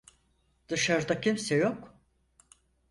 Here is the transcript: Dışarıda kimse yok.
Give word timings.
Dışarıda 0.69 1.21
kimse 1.21 1.55
yok. 1.55 1.97